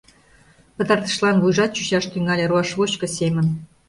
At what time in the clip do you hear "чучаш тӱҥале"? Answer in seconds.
1.77-2.45